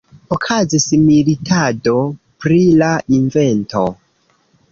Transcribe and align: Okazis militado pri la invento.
Okazis 0.35 0.85
militado 1.09 1.91
pri 2.45 2.59
la 2.83 2.89
invento. 3.19 3.85